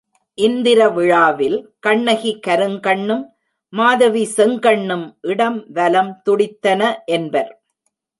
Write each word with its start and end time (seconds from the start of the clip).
இந்திர 0.37 0.79
விழாவில் 0.89 1.57
கண்ணகி 1.79 2.31
கருங்கண்ணும் 2.47 3.21
மாதவி 3.73 4.23
செங்கண்ணும் 4.37 5.05
இடம் 5.21 5.59
வலம் 5.73 6.11
துடித்தன 6.23 6.81
என்பர். 7.05 7.51